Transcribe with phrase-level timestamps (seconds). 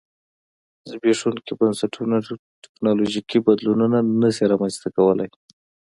[0.89, 2.15] زبېښونکي بنسټونه
[2.63, 5.29] ټکنالوژیکي بدلونونه نه شي رامنځته کولای.